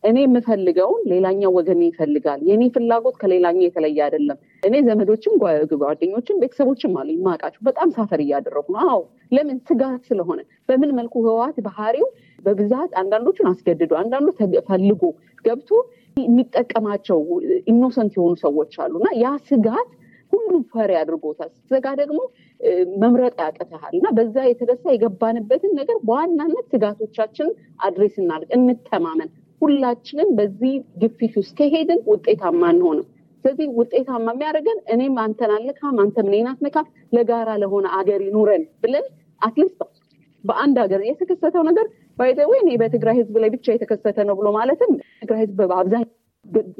እኔ 0.04 0.18
የምፈልገውን 0.24 1.02
ሌላኛው 1.12 1.52
ወገን 1.58 1.82
ይፈልጋል። 1.88 2.40
የእኔ 2.48 2.64
ፍላጎት 2.76 3.16
ከሌላኛው 3.22 3.66
የተለየ 3.66 4.00
አይደለም። 4.06 4.38
እኔ 4.64 4.76
ዘመዶችም 4.88 5.34
ጓደኞችም 5.82 6.40
ቤተሰቦችም 6.44 6.96
አሉ 7.02 7.10
የማውቃቸው 7.16 7.62
በጣም 7.68 7.90
suffer 7.96 8.22
እያደረጉ 8.26 8.66
ነው። 8.76 8.82
አዎ 8.88 9.02
ለምን 9.32 9.58
ስጋት 9.68 10.02
ስለሆነ 10.10 10.40
በምን 10.70 10.92
መልኩ 11.00 11.14
ህወሓት 11.28 11.60
ባህሪው 11.68 12.08
በብዛት 12.44 12.92
አንዳንዶቹን 13.02 13.50
አስገድዶ 13.52 13.92
አንዳንዱ 14.02 14.28
ፈልጎ 14.70 15.02
ገብቶ 15.46 15.70
የሚጠቀማቸው 16.18 17.20
innocent 17.72 18.14
የሆኑ 18.18 18.34
ሰዎች 18.44 18.74
አሉ 18.84 18.94
እና 19.02 19.10
ያ 19.22 19.30
ስጋት 19.50 19.90
ሁሉም 20.34 20.62
ፈሪ 20.72 20.92
አድርጎታል። 21.00 21.50
ስጋት 21.70 21.86
ደግሞ 22.02 22.20
መምረጥ 23.02 23.36
ያቅትሃል 23.44 23.94
እና 23.98 24.08
በዛ 24.18 24.36
የተነሳ 24.48 24.84
የገባንበትን 24.94 25.72
ነገር 25.80 25.98
በዋናነት 26.08 26.66
ስጋቶቻችንን 26.74 27.54
address 27.80 28.16
እናድርግ፣ 28.22 28.52
እንተማመን። 28.58 29.32
ሁላችንም 29.62 30.30
በዚህ 30.38 30.72
ግፊት 31.02 31.34
ውስጥ 31.40 31.52
ከሄድን 31.60 32.00
ውጤታማ 32.12 32.62
አንሆንም። 32.72 33.08
ስለዚህ 33.46 33.68
ውጤታማ 33.78 34.26
የሚያደርገን 34.34 34.80
እኔም 34.94 35.16
አንተን 35.24 35.52
አልነካም፣ 35.56 35.98
አንተም 36.04 36.28
እኔን 36.32 36.50
አትነካም፣ 36.52 36.88
ለጋራ 37.14 37.50
ለሆነ 37.64 37.88
አገር 38.00 38.22
ይኑረን 38.28 38.64
ብለን 38.84 39.06
at 39.42 39.53
least 39.53 39.80
በአንድ 40.44 40.78
ሀገር 40.84 41.02
የተከሰተው 41.08 41.64
ነገር 41.70 41.88
by 42.22 42.29
the 42.29 42.40
way 42.41 42.52
እኔ 42.62 42.72
በትግራይ 42.82 43.16
ህዝብ 43.20 43.36
ላይ 43.44 43.52
ብቻ 43.54 43.68
የተከሰተ 43.74 44.26
ነው 44.30 44.36
ብሎ 44.40 44.48
ማለትም 44.58 44.92
ትግራይ 45.22 45.42
ህዝብ 45.44 45.60
በአብዛኛው 45.64 46.10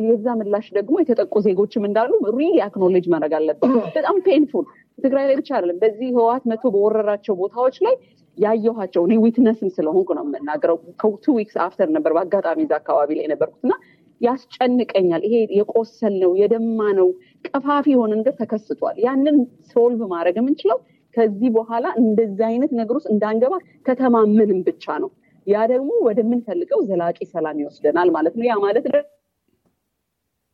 የዛ 0.06 0.28
ምላሽ 0.38 0.68
ደግሞ 0.78 0.96
የተጠቁ 1.02 1.34
ዜጎችም 1.46 1.84
እንዳሉ 1.88 2.12
really 2.32 2.56
acknowledge 2.66 3.06
ማድረግ 3.14 3.34
አለበት። 3.38 3.74
በጣም 3.96 4.16
painful 4.26 4.66
ትግራይ 4.98 5.26
ላይ 5.30 5.36
ብቻ 5.40 5.50
አይደለም። 5.58 5.78
በዚህ 5.84 6.10
ህወሓት 6.16 6.44
መጥቶ 6.52 6.64
በወረራቸው 6.74 7.36
ቦታዎች 7.42 7.78
ላይ 7.86 7.96
ያየኋቸው 8.38 9.04
እኔ 9.08 9.14
witness 9.24 9.60
ም 9.60 9.70
ስለሆንኩ 9.76 10.10
ነው 10.18 10.26
የምናገረው። 10.28 10.78
ከ 11.02 11.11
two 11.11 11.26
weeks 11.38 11.56
after 11.66 11.90
ነበር 11.96 12.12
በአጋጣሚ 12.18 12.60
እዛ 12.66 12.74
አካባቢ 12.82 13.10
ላይ 13.18 13.26
የነበርኩት 13.28 13.64
እና 13.68 13.74
ያስጨንቀኛል። 14.22 15.22
ይሄ 15.28 15.36
የቆሰል 15.60 16.16
ነው 16.24 16.32
የደማ 16.42 16.82
ነው 17.00 17.08
ቀፋፊ 17.50 17.86
የሆነ 17.94 18.12
ነገር 18.20 18.36
ተከስቷል። 18.42 18.98
ያንን 19.06 19.38
solve 19.72 20.02
ማድረግ 20.14 20.36
የምንችለው 20.42 20.80
ከዚህ 21.16 21.50
በኋላ 21.56 21.86
እንደዚህ 22.02 22.46
አይነት 22.50 22.72
ነገር 22.80 22.96
ውስጥ 23.00 23.10
እንዳንገባ 23.14 23.54
ከተማመንም 23.88 24.60
ብቻ 24.68 24.86
ነው። 25.04 25.10
ያ 25.48 25.60
ደግሞ 25.72 25.92
ወደምንፈልገው 26.08 26.80
ዘላቂ 26.90 27.20
ሰላም 27.34 27.60
ይወስደናል 27.62 28.10
ማለት 28.16 28.34
ነው። 28.40 28.46
ያ 28.50 28.56
ማለት 28.64 28.86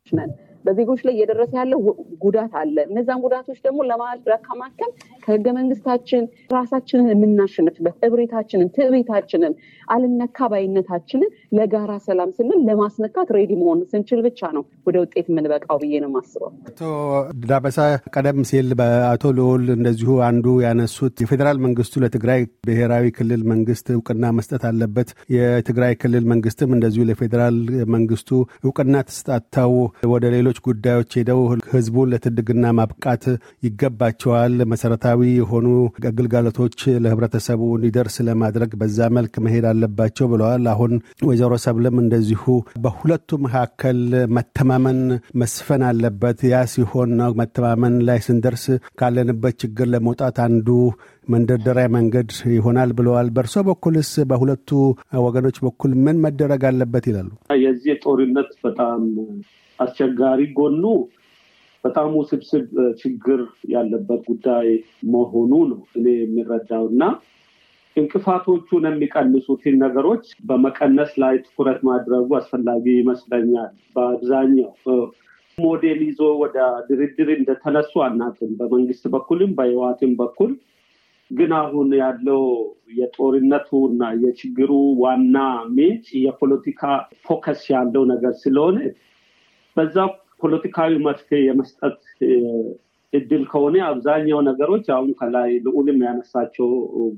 ነን 0.06 0.30
በዜጎች 0.64 1.00
ላይ 1.06 1.14
እየደረሰ 1.16 1.52
ያለው 1.60 1.80
ጉዳት 2.24 2.52
አለ። 2.60 2.76
እነዛን 2.88 3.20
ጉዳቶች 3.24 3.58
ደግሞ 3.66 3.78
ለማከም 3.90 4.90
ከህገ 5.24 5.46
መንግስታችን 5.58 6.22
ራሳችንን 6.54 7.08
የምናሸንፍበት 7.12 7.96
እብሪታችንን፣ 8.08 8.68
ትዕቢታችንን፣ 8.76 9.54
አልነካ 9.88 10.48
ባይነታችንን 10.52 11.30
ለጋራ 11.58 11.92
ሰላም 12.06 12.30
ስንል 12.36 12.60
ለማስነካት 12.68 13.28
ready 13.36 13.52
መሆን 13.60 13.80
ስንችል 13.92 14.20
ብቻ 14.26 14.40
ነው 14.56 14.64
ወደ 14.88 14.96
ውጤት 15.04 15.26
የምንበቃው 15.30 15.78
ብዬ 15.82 15.94
ነው 16.04 16.10
የማስበው። 16.10 16.50
አቶ 16.70 16.80
ዳበሳ 17.50 17.78
ቀደም 18.14 18.40
ሲል 18.50 18.68
በአቶ 18.80 19.32
ልዑል 19.38 19.64
እንደዚሁ 19.76 20.10
አንዱ 20.28 20.46
ያነሱት 20.64 21.16
የፌዴራል 21.24 21.58
መንግስቱ 21.66 21.94
ለትግራይ 22.04 22.40
ብሔራዊ 22.68 23.06
ክልል 23.18 23.42
መንግስት 23.52 23.86
እውቅና 23.96 24.24
መስጠት 24.38 24.62
አለበት፣ 24.68 25.08
የትግራይ 25.36 25.94
ክልል 26.02 26.24
መንግስትም 26.32 26.70
እንደዚሁ 26.76 27.02
ለፌዴራል 27.10 27.56
መንግስቱ 27.94 28.30
እውቅና 28.64 28.94
ተሰጣተው 29.08 29.72
ወደ 30.12 30.24
ሌሎች 30.48 30.60
ጉዳዮች 30.66 31.10
ሄደው 31.18 31.40
ህዝቡን 31.72 32.10
ለትድግና 32.10 32.66
ማብቃት 32.76 33.24
ይገባቸዋል። 33.66 34.54
መሰረታዊ 34.70 35.20
የሆኑ 35.32 35.66
ግልጋሎቶች 36.16 36.76
ለህብረተሰቡ 37.04 37.60
እንዲደርስ 37.74 38.16
ለማድረግ 38.28 38.70
በዛ 38.80 39.08
መልክ 39.16 39.34
መሄድ 39.46 39.64
አለባቸው 39.70 40.28
ብለዋል። 40.32 40.64
አሁን 40.72 40.92
ወይዘሮ 41.28 41.58
ሰብለም 41.66 41.98
እንደዚሁ 42.02 42.44
በሁለቱ 42.84 43.38
መካከል 43.46 44.00
መተማመን 44.38 45.00
መስፈን 45.42 45.84
አለበት። 45.88 46.40
ያ 46.52 46.62
ሲሆን 46.74 47.12
ነው 47.20 47.36
መተማመን 47.42 47.96
ላይ 48.08 48.20
ስንደርስ 48.28 48.64
ካለንበት 49.00 49.58
ችግር 49.64 49.88
ለመውጣት 49.94 50.38
አንዱ 50.46 50.70
መንደርደሪያ 51.28 51.86
መንገድ 51.94 52.28
ይሆናል 52.54 52.90
ብለዋል። 52.98 53.28
በእርሶ 53.36 53.56
በኩልስ 53.68 54.12
በሁለቱ 54.30 54.70
ወገኖች 55.24 55.58
በኩል 55.66 55.92
ምን 56.06 56.18
መደረግ 56.24 56.62
አለበት 56.70 57.06
ይላሉ? 57.10 57.28
የዚህ 57.64 57.94
ጦርነት 58.04 58.50
በጣም 58.64 59.02
አስቸጋሪ 59.78 60.40
ጎኑ 60.56 60.84
በጣም 61.84 62.10
ውስብስብ 62.18 62.64
ችግር 63.00 63.40
ያለበት 63.72 64.22
ጉዳይ 64.30 64.68
መሆኑ 65.12 65.52
ነው 65.70 65.80
እኔ 65.98 66.06
የሚረዳው 66.16 66.84
እና 66.92 67.02
እንቅፋቶቹን 67.96 68.84
የሚቀንሱትን 68.88 69.76
ነገሮች 69.82 70.24
በመቀነስ 70.48 71.12
ላይ 71.22 71.34
ትኩረት 71.44 71.80
ማድረጉ 71.88 72.28
አስፈላጊ 72.38 72.84
ይመስለኛል። 72.96 73.72
በአብዛኛው 73.94 74.70
ሞዴል 75.58 76.00
ይዞ 76.06 76.20
ወደ 76.42 76.56
ድርድር 76.88 77.28
እንደተነሱ 77.36 77.92
አናውቅም፣ 78.04 78.52
በመንግስት 78.58 79.04
በኩልም 79.14 79.52
በህወሓትም 79.58 80.12
በኩል 80.20 80.52
ግን 81.30 81.50
አሁን 81.58 81.88
ያለው 82.00 82.42
የጦርነቱ 82.98 83.70
እና 83.88 84.02
የችግሩ 84.22 84.70
ዋና 85.02 85.36
ምንጭ 85.74 86.06
የፖለቲካ 86.22 86.82
focus 87.26 87.62
ያለው 87.74 88.04
ነገር 88.12 88.34
ስለሆነ 88.42 88.76
በዛ 89.78 89.96
ፖለቲካዊ 90.40 90.92
መፍትሄ 91.04 91.38
የመስጠት 91.44 91.98
እድል 93.12 93.42
ከሆነ 93.50 93.76
አብዛኛው 93.88 94.40
ነገሮች 94.48 94.86
አሁን 94.94 95.10
ከላይ 95.20 95.50
ልዑልም 95.66 95.98
ያነሳቸው 96.06 96.68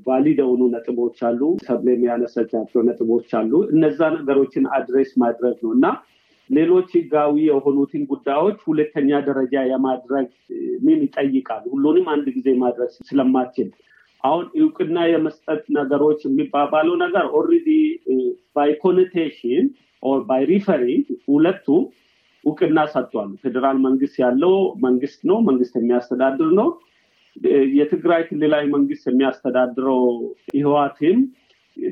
valid 0.07 0.39
የሆኑ 0.43 0.63
ነጥቦች 0.75 1.19
አሉ፣ 1.29 1.41
ሰብሌም 1.67 2.03
ያነሳቻቸው 2.09 2.81
ነጥቦች 2.89 3.31
አሉ። 3.39 3.53
እነዛ 3.75 4.01
ነገሮችን 4.17 4.67
address 4.77 5.11
ማድረግ 5.23 5.57
ነው 5.65 5.73
እና 5.77 5.87
ሌሎች 6.51 6.89
ህጋዊ 6.97 7.35
የሆኑትን 7.49 8.03
ጉዳዮች 8.13 8.59
ሁለተኛ 8.69 9.19
ደረጃ 9.27 9.55
የማድረግ 9.69 10.29
ምን 10.87 11.01
ይጠይቃል። 11.07 11.65
ሁሉንም 11.73 12.07
አንድ 12.15 12.27
ጊዜ 12.37 12.49
ማድረግ 12.63 12.91
ስለማችል 13.03 13.69
አሁን 14.25 14.47
እውቅና 14.61 14.99
የመስጠት 15.11 15.63
ነገሮች 15.77 16.21
የሚባባለው 16.27 16.97
ነገር 17.05 17.27
already 17.39 17.69
by 18.57 18.73
connotation 18.83 19.67
or 20.03 20.21
by 20.29 20.43
referring 20.51 21.07
ሁለቱ 21.29 21.67
እውቅና 22.45 22.79
ሰጥቷል። 22.93 23.31
ፌዴራል 23.43 23.79
መንግስት 23.87 24.17
ያለው 24.25 24.55
መንግስት 24.85 25.21
ነው፣ 25.31 25.39
መንግስት 25.49 25.75
የሚያስተዳድር 25.79 26.51
ነው። 26.61 26.69
የትግራይ 27.77 28.23
ክልላዊ 28.29 28.65
መንግስት 28.73 29.05
የሚያስተዳድረው 29.09 30.01
ህወሓትም 30.57 31.19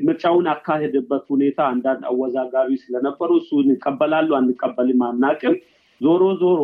ምርጫውን 0.03 0.47
ያካሄደበት 0.49 1.23
ሁኔታ 1.33 1.59
አንዳንድ 1.71 2.01
አወዛጋቢ 2.09 2.69
ስለነበሩ 2.81 3.29
እሱን 3.41 3.67
ይቀበላሉ 3.73 4.29
አንቀበልም 4.39 5.01
አናቅም። 5.07 5.55
ዞሮ 6.01 6.23
ዞሮ 6.41 6.59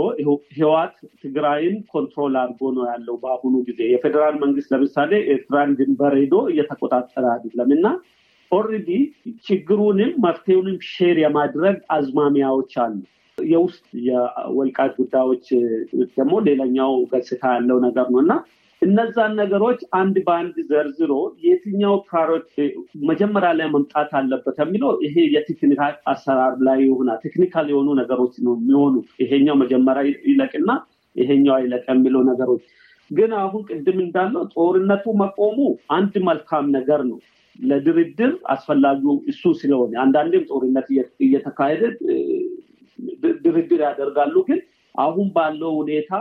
ህወሓት 0.57 0.93
ትግራይን 1.23 1.77
control 1.93 2.35
አድርጎ 2.41 2.69
ነው 2.75 2.85
ያለው 2.91 3.15
በአሁኑ 3.23 3.55
ጊዜ። 3.67 3.79
የፌዴራል 3.91 4.35
መንግስት 4.43 4.69
ለምሳሌ 4.73 5.11
ኤርትራን 5.33 5.71
ድንበር 5.79 6.13
ሄዶ 6.19 6.35
እየተቆጣጠረ 6.51 7.25
አይደለም 7.33 7.71
እና 7.77 7.87
already 8.51 8.89
ችግሩንም 9.47 10.11
መፍትሄውንም 10.25 10.77
share 10.91 11.17
የማድረግ 11.23 11.77
አዝማሚያዎች 11.95 12.73
አሉ። 12.83 12.95
የውስጥ 13.37 13.85
የወልቃይት 14.07 14.91
ጉዳዮች 14.99 15.47
ደግሞ 16.11 16.35
ሌላኛው 16.47 16.91
ገጽታ 17.11 17.43
ያለው 17.55 17.77
ነገር 17.85 18.07
ነው 18.13 18.19
እና 18.23 18.33
እነዛን 18.81 19.33
ነገሮች 19.39 19.79
አንድ 19.99 20.15
በአንድ 20.25 20.55
ዘርዝሮ 20.69 21.13
የትኛው 21.45 21.93
priority 22.07 22.55
መጀመሪያ 23.09 23.51
ላይ 23.59 23.67
መምጣት 23.75 24.11
አለበት 24.19 24.57
የሚለው 24.61 24.91
ይሄ 25.05 25.15
የ 25.35 25.46
technical 25.46 25.93
አሰራር 26.11 26.55
ላይ 26.67 26.79
ይሆና 26.85 27.11
technical 27.23 27.67
የሆኑ 27.71 27.89
ነገሮች 28.01 28.35
ነው 28.45 28.55
የሚሆኑ። 28.57 28.95
ይሄኛው 29.23 29.57
መጀመሪያ 29.63 30.03
ይለቅና 30.29 30.69
ይሄኛው 31.15 31.55
አይለቅ 31.57 31.83
የሚለው 31.91 32.23
ነገሮች 32.31 32.63
ግን 33.11 33.31
አሁን 33.41 33.63
ቅድም 33.69 33.97
እንዳለው 34.05 34.43
ጦርነቱ 34.55 35.05
መቆሙ 35.21 35.57
አንድ 35.97 36.13
መልካም 36.29 36.67
ነገር 36.77 37.01
ነው። 37.09 37.19
ለድርድር 37.63 38.31
አስፈላጊው 38.53 39.15
እሱ 39.31 39.53
ስለሆነ 39.59 39.93
አንዳንዴም 40.03 40.47
ጦርነት 40.49 40.87
እየተካሄደ 41.25 41.83
ድርድር 43.45 43.81
ያደርጋሉ። 43.85 44.35
ግን 44.47 44.59
አሁን 44.95 45.27
ባለው 45.35 45.71
ሁኔታ 45.79 46.11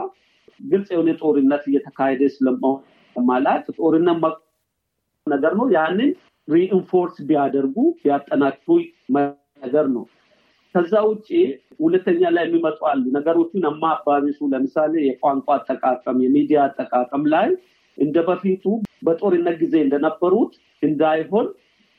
ግልጽ 0.61 0.88
የሆነ 0.95 1.11
ጦርነት 1.21 1.64
እየተካሄደ 1.71 2.23
ስለማላት 2.35 3.66
ጦርነት 3.78 4.19
ነገር 5.26 5.52
ነው። 5.61 5.66
ያንን 5.76 6.11
reinforce 6.49 7.16
ቢያደርጉ 7.28 7.76
ቢያጠናክሩ 8.00 8.71
ነገር 9.62 9.87
ነው። 9.95 10.04
ከዛ 10.75 10.93
ውጭ 11.09 11.28
ሁለተኛ 11.81 12.21
ላይ 12.35 12.45
የሚመጡ 12.47 12.78
አሉ 12.90 13.04
ነገሮችን 13.16 13.66
የማባቢሱ 13.66 14.38
ለምሳሌ 14.52 14.93
የቋንቋ 15.07 15.47
አጠቃቀም፣ 15.57 16.19
የሚዲያ 16.25 16.59
አጠቃቀም 16.66 17.25
ላይ 17.35 17.49
እንደ 17.99 18.16
በፊቱ 18.28 18.64
በጦርነት 19.07 19.57
ጊዜ 19.62 19.75
እንደነበሩት 19.85 20.52
እንዳይሆን 20.83 21.47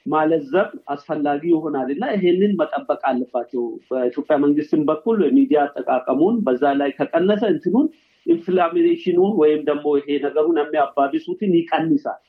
ማለዘብ 0.06 0.70
አስፈላጊ 0.88 1.42
ይሆናል 1.52 1.90
እና 1.94 2.06
ይሄንን 2.16 2.52
መጠበቅ 2.60 3.02
አለባቸው። 3.10 3.64
በኢትዮጵያ 3.90 4.36
መንግስትም 4.44 4.82
በኩል 4.90 5.20
ሚዲያ 5.38 5.62
አጠቃቀሙን 5.68 6.36
በዛ 6.46 6.74
ላይ 6.82 6.92
ከቀነሰ 6.98 7.44
እንትኑን 7.54 7.88
inflammation 8.26 9.07
ኑን 9.07 9.34
ወይም 9.42 9.62
ደግሞ 9.70 9.88
ይሄ 10.00 10.10
ነገሩን 10.26 10.60
የሚያባቢሱትን 10.62 11.52
ይቀንሳል። 11.60 12.22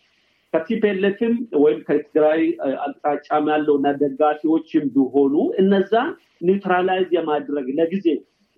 ከ 0.53 0.73
TPLF 0.73 1.14
ም 1.14 1.35
ወይም 1.63 1.81
ከትግራይ 1.87 2.43
አቅጣጫም 2.85 3.47
ያለው 3.53 3.75
እና 3.79 3.89
ደጋፊዎችም 4.03 4.85
ቢሆኑ 4.95 5.35
እነዛ 5.63 5.93
neutralize 6.47 7.09
የማድረግ 7.17 7.67
ለጊዜ 7.79 8.07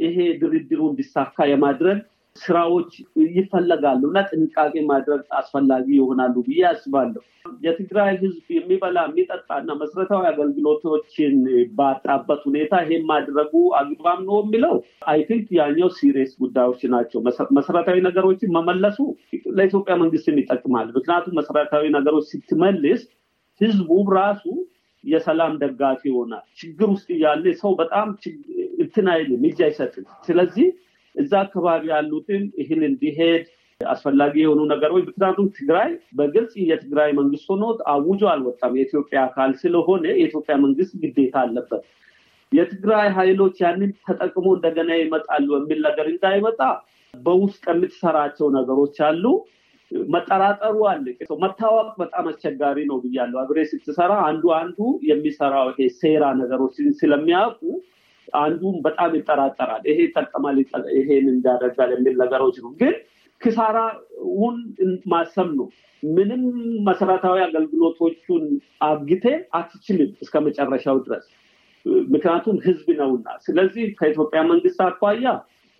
ይሄ 0.00 0.16
ድርድሩ 0.40 0.80
እንዲሳካ 0.90 1.46
የማድረግ 1.50 1.98
ስራዎች 2.40 2.90
ይፈለጋሉ 3.35 4.02
እና 4.11 4.21
ጥንቃቄ 4.30 4.75
ማድረግ 4.88 5.23
አስፈላጊ 5.38 5.87
ይሆናሉ 5.97 6.35
ብዬ 6.47 6.61
አስባለሁ። 6.71 7.23
የትግራይ 7.62 8.11
ህዝብ 8.23 8.47
የሚበላ 8.54 8.99
የሚጠጣና 9.07 9.68
መሰረታዊ 9.80 10.23
አገልግሎቶችን 10.30 11.35
ባጣበት 11.78 12.40
ሁኔታ 12.49 12.80
ይሄን 12.85 13.04
ማድረጉ 13.11 13.52
አግባብ 13.78 14.18
ነው 14.26 14.38
የሚለው 14.42 14.75
I 15.12 15.20
think 15.28 15.46
ያኛው 15.59 15.90
serious 15.98 16.32
ጉዳዮች 16.42 16.83
ናቸው። 16.95 17.21
መሰረታዊ 17.59 17.99
ነገሮችን 18.09 18.54
መመለሱ 18.59 18.99
ለኢትዮጵያ 19.59 19.97
መንግስትን 20.02 20.40
ይጠቅማል። 20.42 20.88
ምክንያቱም 20.97 21.38
መሰረታዊ 21.40 21.87
ነገሮች 21.97 22.26
ስትመልስ 22.35 23.02
ህዝቡ 23.61 23.90
ራሱ 24.16 24.45
የሰላም 25.04 25.52
ደጋፊ 25.61 26.00
ይሆናል። 26.11 26.45
ችግር 26.61 26.88
ውስጥ 26.92 27.09
እያለ 27.16 27.52
ሰው 27.61 27.73
በጣም 27.80 28.09
እንትን 28.83 29.07
አይልም፣ 29.12 29.42
እጅ 29.49 29.59
አይሰጥም። 29.66 30.07
ስለዚህ 30.26 30.66
እዛ 31.18 31.32
አካባቢ 31.44 31.84
ያሉትን 31.92 32.42
ይህን 32.60 32.82
እንዲሄድ 32.88 33.44
አስፈላጊ 33.80 34.34
የሆኑ 34.40 34.60
ነገሮች 34.70 35.02
ምክንያቱም 35.08 35.48
ትግራይ 35.58 35.90
በግልጽ 36.18 36.54
የትግራይ 36.64 37.10
መንግስት 37.18 37.46
ሆኖ 37.52 37.64
አውጆ 37.92 38.22
አልወጣም። 38.32 38.72
የኢትዮጵያ 38.78 39.18
አካል 39.28 39.52
ስለሆነ 39.60 40.04
የኢትዮጵያ 40.12 40.54
መንግስት 40.64 40.94
ግዴታ 41.02 41.37
አለበት። 41.44 41.84
የትግራይ 42.52 43.08
ኃይሎች 43.16 43.56
ያንን 43.64 43.90
ተጠቅሞ 44.04 44.46
እንደገና 44.56 44.90
ይመጣሉ 45.00 45.48
የሚል 45.58 45.80
ነገር 45.88 46.06
እንዳይመጣ 46.12 46.60
በውስጥ 47.14 47.64
የምትሰራቸው 47.72 48.48
ነገሮች 48.56 48.96
አሉ። 49.08 49.25
መጠራጠሩ 50.12 50.78
አለ። 50.90 51.04
መታወቅ 51.42 51.90
በጣም 52.00 52.25
አስቸጋሪ 52.30 52.78
ነው 52.90 52.96
ብያለሁ። 53.04 53.38
አብሬ 53.42 53.58
ስትሰራ 53.70 54.12
አንዱ 54.26 54.44
አንዱ 54.58 54.78
የሚሰራው 55.08 55.68
ሴራ 56.00 56.25
ነገሮችን 56.40 56.88
ስለሚያውቁ 57.00 57.62
አንዱም 58.38 58.76
በጣም 58.82 59.11
ይጠራጠራል። 59.18 59.82
ይሄ 59.90 59.99
ይጠቀማል፣ 60.06 60.56
ይሄን 60.99 61.26
እንዳደርጋል 61.35 61.90
የሚል 61.94 62.16
ነገሮች 62.23 62.56
ነው። 62.64 62.70
ግን 62.80 62.94
ክሳራውን 63.40 64.56
ማሰብ 65.12 65.50
ነው። 65.58 65.68
ምንም 66.02 66.42
መሰረታዊ 66.88 67.38
አገልግሎቶቹን 67.44 68.44
አግቴ 68.87 69.25
አትችልም 69.58 70.11
እስከ 70.25 70.35
መጨረሻው 70.47 70.99
ድረስ 71.06 71.25
ምክንያቱም 72.06 72.56
ህዝብ 72.64 72.88
ነውና። 73.00 73.28
ስለዚህ 73.47 73.85
ከኢትዮጵያ 73.99 74.40
መንግስት 74.50 74.80
አኳያ 74.87 75.26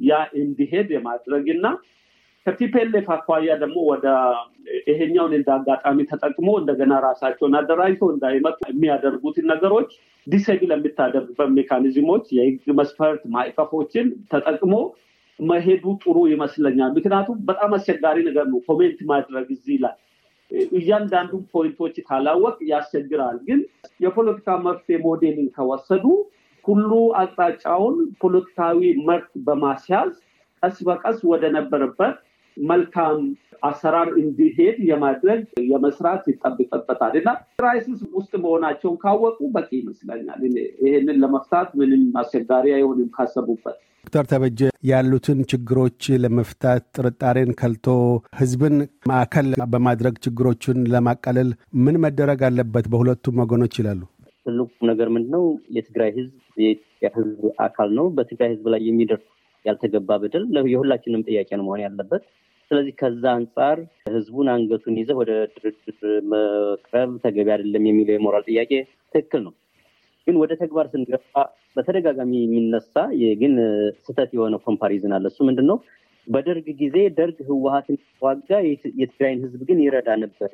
ያ 0.01 0.13
እንዲሄድ 0.41 0.89
የማድረግና 0.95 1.67
ከቲፔሌፍ 2.49 3.07
አኳያ 3.15 3.55
ደግሞ 3.63 3.79
ወደ 3.89 4.07
ይሄኛውን 4.89 5.33
እንደ 5.37 5.49
አጋጣሚ 5.57 5.99
ተጠቅሞ 6.11 6.49
እንደገና 6.61 6.93
ራሳቸውን 7.05 7.57
አደራጅቶ 7.59 8.03
እንዳይመጡ 8.13 8.59
የሚያደርጉትን 8.69 9.47
ነገሮች 9.53 9.91
disable 10.27 10.71
የሚታደርግበት 10.75 11.51
mechanism 11.57 12.00
ኦች፣ 12.00 12.25
የህግ 12.37 12.67
መስፈርት 12.79 13.23
ማዕቀፎችን 13.35 14.07
ተጠቅሞ 14.33 14.75
መሄዱ 15.39 15.85
ጥሩ 16.03 16.17
ይመስለኛል። 16.33 16.93
ምክንያቱም 16.97 17.37
በጣም 17.51 17.75
አስቸጋሪ 17.77 18.17
ነገር 18.29 18.47
ነው 18.53 18.61
comment 18.69 19.01
ማድረግ 19.11 19.49
እዚህ 19.57 19.77
ላይ 19.85 19.95
እያንዳንዱን 20.79 21.43
point 21.53 21.77
ኦች 21.77 21.97
ካላወቅ 22.09 22.57
ያስቸግራል። 22.71 23.37
ግን 23.49 23.61
የፖለቲካ 24.05 24.57
መፍትሄ 24.67 24.99
ሞዴልን 25.05 25.51
ከወሰዱ 25.57 26.05
ሁሉ 26.65 26.91
አቅጣጫውን 27.21 27.99
ፖለቲካዊ 28.23 28.81
መልክ 29.09 29.31
በማስያዝ 29.47 30.11
ቀስ 30.63 30.79
በቀስ 30.89 31.19
ወደ 31.31 31.45
ነበረበት 31.57 32.17
መልካም 32.69 33.19
አሰራር 33.63 34.09
እንዲሄድ 34.21 34.77
የማድረግ 34.89 35.41
የመስራት 35.71 36.25
ይጠብቅበታል 36.31 37.15
እና 37.21 37.31
crisis 37.59 38.01
ውስጥ 38.15 38.33
መሆናቸውን 38.45 38.97
ካወቁ 39.03 39.39
በቂ 39.57 39.71
ይመስለኛል። 39.81 40.41
ይህንን 40.85 41.21
ለመፍታት 41.23 41.71
ምንም 41.81 42.03
አስቸጋሪ 42.23 42.67
አይሆንም 42.77 43.09
ካሰቡበት። 43.17 43.79
ዶክተር 44.05 44.27
ተበጀ 44.31 44.61
ያሉትን 44.89 45.39
ችግሮች 45.51 46.03
ለመፍታት 46.23 46.85
ጥርጣሬን 46.97 47.51
ከልቶ 47.61 47.87
ህዝብን 48.39 48.77
ማዕከል 49.11 49.49
በማድረግ 49.73 50.15
ችግሮቹን 50.25 50.79
ለማቃለል 50.95 51.51
ምን 51.85 51.99
መደረግ 52.05 52.43
አለበት 52.49 52.87
በሁለቱም 52.93 53.41
ወገኖች 53.43 53.75
ይላሉ? 53.81 54.01
ትልቁ 54.47 54.71
ነገር 54.91 55.09
ምንድነው? 55.15 55.45
የትግራይ 55.77 56.11
ህዝብ 56.17 56.33
የኢትዮጵያ 56.57 57.09
ህዝብ 57.19 57.41
አካል 57.67 57.91
ነው። 57.99 58.07
በትግራይ 58.17 58.51
ህዝብ 58.55 58.67
ላይ 58.75 58.81
የሚደርስ 58.89 59.27
ያልተገባ 59.65 60.11
በደል 60.23 60.45
የሁላችንም 60.73 61.25
ጥያቄ 61.29 61.51
ነው 61.59 61.65
መሆን 61.67 61.83
ያለበት። 61.87 62.23
ስለዚህ 62.71 62.95
ከዛ 63.01 63.23
አንጻር 63.37 63.79
ህዝቡን 64.09 64.49
አንገቱን 64.55 64.97
ይዘህ 65.01 65.17
ወደ 65.21 65.33
ድርድር 65.55 66.01
መቅረብ 66.33 67.13
ተገቢ 67.25 67.49
አይደለም 67.55 67.85
የሚለው 67.89 68.15
የሞራል 68.17 68.45
ጥያቄ 68.49 68.73
ትክክል 69.15 69.43
ነው። 69.47 69.55
ግን 70.27 70.37
ወደ 70.43 70.53
ተግባር 70.61 70.87
ስንገባ 70.93 71.35
በተደጋጋሚ 71.77 72.33
የሚነሳ 72.41 72.95
ግን 73.43 73.55
ስህተት 74.01 74.31
የሆነ 74.37 74.57
ኮምፓሪዝን 74.67 75.15
አለ። 75.17 75.27
እሱ 75.33 75.39
ምንድን 75.49 75.67
ነው? 75.71 75.79
በደርግ 76.27 76.67
ጊዜ 76.81 76.97
ደርግ 77.19 77.39
ህወሀትን 77.49 77.97
ዋጋ 78.23 78.51
የትግራይን 79.01 79.43
ህዝብ 79.45 79.61
ግን 79.69 79.79
ይረዳ 79.85 80.09
ነበር፣ 80.25 80.51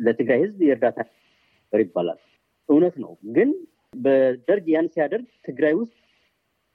ለትግራይ 0.00 0.38
ህዝብ 0.44 0.60
የእርዳታ 0.68 0.98
ነበር 1.62 1.80
ይባላል። 1.84 2.18
እውነት 2.68 2.94
ነው። 3.04 3.12
ግን 3.36 3.50
በደርግ 3.98 4.64
ያን 4.72 4.88
ሲያደርግ 4.94 5.28
ትግራይ 5.46 5.74
ውስጥ 5.80 5.94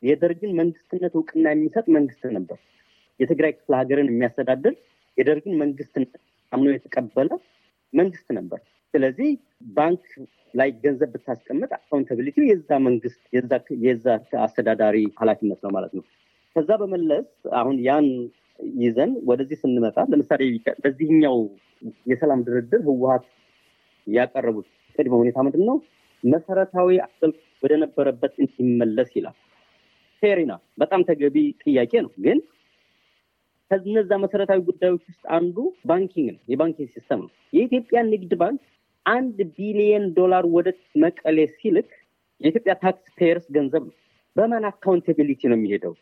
የደርግን 0.03 0.51
መንግስትነት 0.59 1.13
እውቅና 1.17 1.45
የሚሰጥ 1.51 1.85
መንግስት 1.97 2.23
ነበር። 2.37 2.57
የትግራይ 3.23 3.51
ክፍለ 3.57 3.73
ሀገርን 3.81 4.09
የሚያስተዳድር 4.11 4.73
የደርግን 5.17 5.55
መንግስትነት 5.61 6.13
አምኖ 6.51 6.69
የተቀበለ 6.73 7.31
መንግስት 7.93 8.27
ነበር። 8.37 8.59
ስለዚህ 8.93 9.29
ባንክ 9.77 10.03
ላይ 10.53 10.69
ገንዘብ 10.83 11.09
ብታስቀምጥ 11.13 11.69
accountability 11.77 12.37
የዛ 12.49 12.69
መንግስት 12.87 13.21
የዛ 13.85 14.05
አስተዳዳሪ 14.43 14.97
ኃላፊነት 15.21 15.59
ነው 15.65 15.71
ማለት 15.75 15.93
ነው። 15.97 16.03
ከዛ 16.55 16.71
በመለስ 16.81 17.29
አሁን 17.59 17.77
ያን 17.87 18.07
ይዘን 18.77 19.11
ወደዚህ 19.29 19.57
ስንመጣ 19.61 19.97
ለምሳሌ 20.11 20.41
በዚህኛው 20.83 21.37
የሰላም 22.11 22.43
ድርድር 22.47 22.81
ህወሀት 22.87 23.25
ያቀረቡት 24.07 24.67
ቅድመ 24.95 25.13
ሁኔታ 25.21 25.37
ምንድን 25.45 25.63
ነው? 25.69 25.77
መሰረታዊ 26.23 26.89
አገልግሎት 27.05 27.33
ወደ 27.63 27.73
ነበረበት 27.83 28.33
እንዲመለስ 28.43 29.09
ይላል። 29.17 29.35
fair 30.23 30.36
እና 30.36 30.51
በጣም 30.77 31.01
ተገቢ 31.09 31.35
ጥያቄ 31.63 31.93
ነው። 32.05 32.11
ግን 32.25 32.37
ከነዛ 33.75 34.11
መሰረታዊ 34.23 34.59
ጉዳዮች 34.67 35.03
ውስጥ 35.09 35.23
አንዱ 35.35 35.55
banking 35.89 36.27
ነው፣ 36.29 36.41
የ 36.51 36.60
banking 36.60 36.89
system 36.95 37.19
ነው። 37.21 37.29
የኢትዮጵያ 37.53 37.99
ንግድ 38.09 38.31
ባንክ 38.41 38.61
አንድ 39.05 39.37
ቢሊየን 39.55 40.05
ዶላር 40.17 40.43
ወደ 40.55 40.67
መቀሌ 41.03 41.37
ሲልክ 41.55 41.89
የኢትዮጵያ 42.41 42.73
tax 42.83 43.05
payers 43.17 43.45
ገንዘብ 43.55 43.83
ነው። 43.87 43.95
በማን 44.35 44.65
accountability 44.69 45.41
ነው 45.51 45.57
የሚሄደው? 45.57 45.93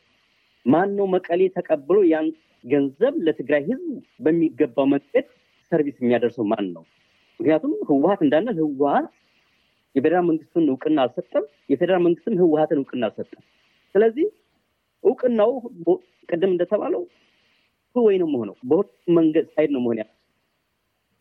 ማን 0.65 0.89
ነው 0.97 1.05
መቀሌ 1.15 1.41
ተቀብሎ 1.55 1.97
ያን 2.11 2.27
ገንዘብ 2.63 3.15
ለትግራይ 3.25 3.63
ህዝብ 3.69 3.87
በሚገባው 4.25 4.87
መንገድ 4.93 5.25
service 5.71 5.97
የሚያደርሰው 6.01 6.45
ማን 6.51 6.67
ነው? 6.75 6.83
ምክንያቱም 7.39 7.73
ህወሀት 7.89 8.21
እንዳንል 8.25 8.59
ህወሀት 8.63 9.09
የፌዴራል 9.95 10.25
መንግስቱን 10.29 10.67
እውቅና 10.71 10.99
አልሰጠም፣ 11.05 11.47
የፌዴራል 11.71 12.03
መንግስትም 12.05 12.37
ህወሀትን 12.41 12.81
እውቅና 12.83 13.03
አልሰጠም። 13.09 13.43
ስለዚህ 13.95 14.27
እውቅናው 15.03 15.51
ቅድም 16.29 16.51
እንደተባለው 16.53 17.01
way 17.95 18.17
ነው 18.21 18.27
መሆነው 18.33 18.55
በሁለቱም 18.69 19.15
መንገድ 19.17 19.45
side 19.53 19.71
ነው 19.75 19.81
መሆን 19.85 19.99
ያለ 20.01 20.09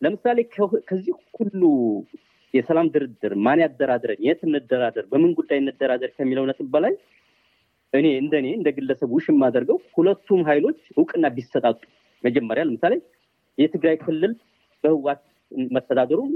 ለምሳሌ 0.03 0.39
ከዚህ 0.89 1.15
ሁሉ 1.39 1.63
የሰላም 2.55 2.87
ድርድር 2.95 3.33
ማን 3.45 3.61
ያደራድረን፣ 3.63 4.21
የት 4.27 4.41
እንደራደር፣ 4.47 5.05
በምን 5.11 5.33
ጉዳይ 5.39 5.59
እንደራደር 5.63 6.11
ከሚለው 6.17 6.45
ነጥብ 6.51 6.69
በላይ 6.75 6.95
እኔ 7.93 8.07
እንደኔ 8.23 8.47
እንደ 8.57 8.69
ግለሰብ 8.77 9.11
ውሽ 9.15 9.27
የማደርገው 9.31 9.79
ሁለቱም 9.97 10.41
ኃይሎች 10.49 10.81
እውቅና 10.97 11.27
ቢሰጣጡ። 11.37 11.79
መጀመሪያ 12.25 12.63
ለምሳሌ 12.69 12.95
የትግራይ 13.59 13.97
ክልል 14.03 14.33
በህዋት 14.85 15.23
መተዳደሩን 15.73 16.33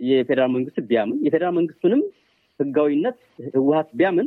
የፌዴራል 0.00 0.50
መንግስት 0.56 0.78
ቢያምን 0.90 1.18
የፌዴራል 1.26 1.54
መንግስቱንም 1.58 2.02
ህጋዊነት 2.60 3.18
ህወሀት 3.54 3.90
ቢያምን 3.98 4.26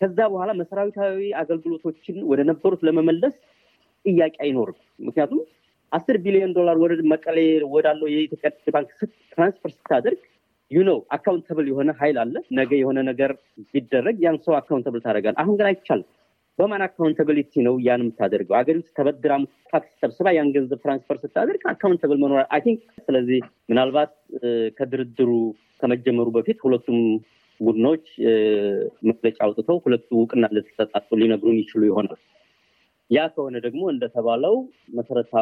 ከዛ 0.00 0.18
በኋላ 0.32 0.50
መሰረታዊ 0.60 1.18
አገልግሎቶችን 1.40 2.16
ወደ 2.30 2.40
ነበሩት 2.50 2.80
ለመመለስ 2.88 3.34
ጥያቄ 4.04 4.34
አይኖርም። 4.44 4.78
ምክንያቱም 5.06 5.40
አስር 5.92 6.16
ቢሊዮን 6.24 6.52
ዶላር 6.56 6.76
ወደ 6.82 6.92
መቀሌ 7.12 7.38
ወዳለው 7.72 8.08
የኢትዮጵያ 8.12 8.50
ባንክ 8.74 8.90
transfer 9.32 9.70
ስታደርግ 9.74 10.20
you 10.70 10.82
know 10.88 10.98
accountable 11.16 11.66
የሆነ 11.70 11.90
ኃይል 11.98 12.16
አለ። 12.22 12.34
ነገ 12.58 12.70
የሆነ 12.80 12.98
ነገር 13.08 13.30
ቢደረግ 13.72 14.16
ያን 14.24 14.38
ሰው 14.44 14.54
accountable 14.60 15.00
ታደርጋል። 15.04 15.36
አሁን 15.42 15.56
ግን 15.58 15.66
አይቻልም። 15.70 16.08
በማን 16.58 16.82
accountability 16.86 17.52
ነው 17.66 17.74
ያን 17.84 18.02
የምታደርገው? 18.02 18.54
አገሪቱ 18.58 18.86
ተበድራ 18.96 19.32
ታክስ 19.70 19.92
ሰብስባ 20.02 20.26
ያን 20.36 20.48
ገንዘብ 20.56 20.80
transfer 20.84 21.16
ስታደርግ 21.22 21.62
accountable 21.72 22.18
መኖር 22.22 22.40
I 22.54 22.60
think። 22.66 22.80
ስለዚህ 23.06 23.40
ምናልባት 23.70 24.12
ከድርድሩ 24.78 25.30
ከመጀመሩ 25.80 26.28
በፊት 26.36 26.58
ሁለቱም 26.66 26.98
ቡድኖች 27.60 28.04
መግለጫ 29.08 29.38
አውጥተው 29.46 29.78
ሁለቱ 29.84 30.08
እውቅና 30.16 30.44
እንደተሰጣጡ 30.50 31.08
ሊነግሩን 31.20 31.58
ይችሉ 31.62 31.82
ይሆናል። 31.90 32.20
ያ 33.12 33.22
ከሆነ 33.34 33.56
ደግሞ 33.64 33.82
እንደተባለው 33.90 34.54
መሰረተ 34.94 35.32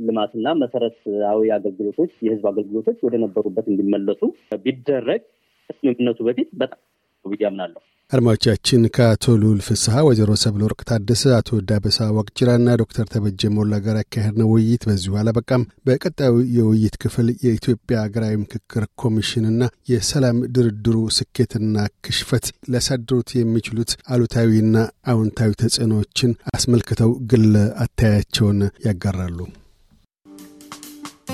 ልማትና 0.00 0.52
መሰረታዊ 0.62 1.48
አገልግሎቶች 1.56 2.12
የህዝብ 2.26 2.44
አገልግሎቶች 2.50 2.98
ወደ 3.06 3.16
ነበሩበት 3.22 3.66
እንዲመለሱ 3.72 4.20
ቢደረግ 4.64 5.22
ስምምነቱ 5.70 6.20
በፊት 6.28 6.48
በጣም 6.60 6.80
ብዬ 7.24 7.42
አምናለሁ። 7.48 7.80
አድማጮቻችን 8.12 8.84
ከአቶ 8.94 9.24
ልዑል 9.40 9.58
ፍስሐ፣ 9.66 9.96
ወይዘሮ 10.06 10.30
ሰብል 10.42 10.62
ወርቅ 10.66 10.80
ታደሰ፣ 10.88 11.22
አቶ 11.36 11.58
ዳበሳ 11.68 11.98
ዋቅጅራና 12.16 12.74
ዶክተር 12.80 13.06
ተበጀ 13.12 13.50
ሞላ 13.56 13.72
ጋር 13.84 13.96
ያካሄድነው 14.00 14.48
ውይይት 14.52 14.84
በዚሁ 14.88 15.12
አላበቃም። 15.20 15.66
በቀጣዩ 15.86 16.34
የውይይት 16.56 16.96
ክፍል 17.02 17.28
የኢትዮጵያ 17.44 17.98
ሀገራዊ 18.04 18.34
ምክክር 18.42 18.84
ኮሚሽንና 19.02 19.62
የሰላም 19.92 20.40
ድርድሩ 20.56 20.96
ስኬትና 21.18 21.76
ክሽፈት 22.06 22.46
ሊያሳድሩት 22.70 23.30
የሚችሉት 23.38 23.92
አሉታዊና 24.14 24.76
አዎንታዊ 25.12 25.52
ተጽዕኖዎችን 25.62 26.32
አስመልክተው 26.54 27.12
ግለ 27.32 27.54
አተያያቸውን 27.84 28.58
ያጋራሉ። 28.88 29.38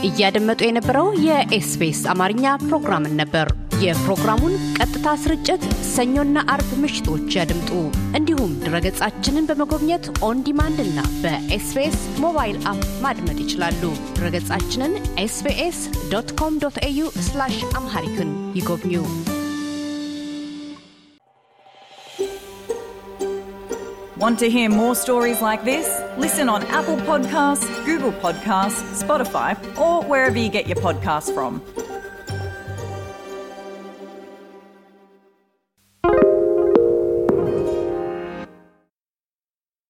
እያደመጡ 0.07 0.61
የነበረው 0.65 1.07
የኤስቢኤስ 1.27 2.03
አማርኛ 2.13 2.47
ፕሮግራምን 2.65 3.15
ነበር። 3.21 3.49
የፕሮግራሙን 3.77 4.55
ቀጥታ 4.77 5.09
ስርጭት 5.23 5.63
ሰኞና 5.87 6.39
አርብ 6.53 6.71
ምሽቶች 6.83 7.27
ያድምጡ። 7.39 7.71
እንዲሁም 8.19 8.53
ድረገጻችንን 8.63 9.49
በመጎብኘት 9.49 10.05
on 10.29 10.39
demand 10.47 10.79
እና 10.85 11.01
በኤስቢኤስ 11.23 11.99
mobile 12.25 12.57
app 12.71 12.83
ማድመጥ 13.05 13.37
ይችላሉ። 13.45 13.83
ድረገጻችንን 14.17 14.93
ኤስቢኤስ 15.25 15.81
dot 16.13 16.31
com 16.41 16.55
dot 16.65 16.79
au 16.89 17.01
Amharic 17.77 18.19
ን 18.19 18.31
ይጎብኙ። 18.55 18.95
Want 24.19 24.39
to 24.39 24.49
hear 24.49 24.69
more 24.73 24.95
stories 24.97 25.41
like 25.43 25.63
this? 25.65 25.89
Listen 26.17 26.49
on 26.49 26.63
Apple 26.71 26.97
Podcasts, 27.09 27.67
Google 27.85 28.15
Podcasts, 28.15 28.79
Spotify, 29.03 29.51
or 29.79 29.97
wherever 30.05 30.39
you 30.39 30.49
get 30.51 30.67
your 30.67 30.79
podcasts 30.79 31.31
from. 31.31 31.53